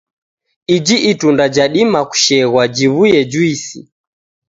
[0.75, 3.79] Iji itunda jadima kusheghwa jiw'uye juisi.